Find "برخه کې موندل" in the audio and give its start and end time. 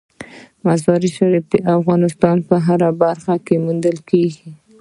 3.03-3.97